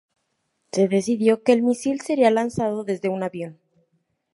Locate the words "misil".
1.61-2.01